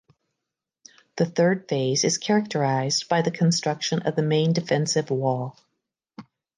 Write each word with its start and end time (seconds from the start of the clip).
The 1.17 1.27
third 1.27 1.67
phase 1.69 2.03
is 2.05 2.17
characterized 2.17 3.07
by 3.07 3.21
the 3.21 3.29
construction 3.29 3.99
of 4.01 4.15
the 4.15 4.23
main 4.23 4.51
defensive 4.51 5.11
wall. 5.11 5.59